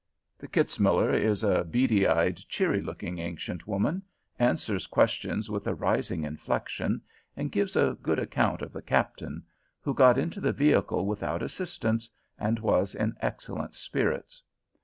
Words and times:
The 0.39 0.47
Kitzmuller 0.47 1.13
is 1.13 1.43
a 1.43 1.63
beady 1.63 2.07
eyed, 2.07 2.37
cheery 2.49 2.81
looking 2.81 3.19
ancient 3.19 3.67
woman, 3.67 4.01
answers 4.39 4.87
questions 4.87 5.47
with 5.51 5.67
a 5.67 5.75
rising 5.75 6.23
inflection, 6.23 7.03
and 7.37 7.51
gives 7.51 7.75
a 7.75 7.95
good 8.01 8.17
account 8.17 8.63
of 8.63 8.73
the 8.73 8.81
Captain, 8.81 9.43
who 9.79 9.93
got 9.93 10.17
into 10.17 10.41
the 10.41 10.53
vehicle 10.53 11.05
without 11.05 11.43
assistance, 11.43 12.09
and 12.39 12.57
was 12.57 12.95
in 12.95 13.15
excellent 13.21 13.75
spirits. 13.75 14.41